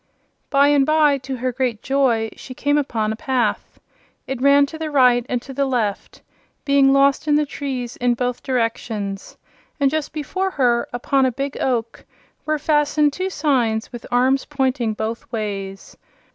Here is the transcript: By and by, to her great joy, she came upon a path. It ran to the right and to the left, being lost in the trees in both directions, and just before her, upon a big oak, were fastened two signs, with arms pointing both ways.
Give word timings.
By 0.49 0.69
and 0.69 0.83
by, 0.83 1.19
to 1.19 1.35
her 1.37 1.51
great 1.51 1.83
joy, 1.83 2.31
she 2.35 2.55
came 2.55 2.79
upon 2.79 3.13
a 3.13 3.15
path. 3.15 3.79
It 4.25 4.41
ran 4.41 4.65
to 4.65 4.79
the 4.79 4.89
right 4.89 5.23
and 5.29 5.39
to 5.43 5.53
the 5.53 5.67
left, 5.67 6.23
being 6.65 6.91
lost 6.91 7.27
in 7.27 7.35
the 7.35 7.45
trees 7.45 7.97
in 7.97 8.15
both 8.15 8.41
directions, 8.41 9.37
and 9.79 9.91
just 9.91 10.11
before 10.11 10.49
her, 10.49 10.87
upon 10.91 11.27
a 11.27 11.31
big 11.31 11.55
oak, 11.61 12.03
were 12.47 12.57
fastened 12.57 13.13
two 13.13 13.29
signs, 13.29 13.91
with 13.93 14.07
arms 14.09 14.45
pointing 14.45 14.95
both 14.95 15.31
ways. 15.31 15.95